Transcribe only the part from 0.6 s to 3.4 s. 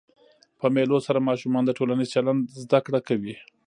مېلو سره ماشومان د ټولنیز چلند زده کړه کوي.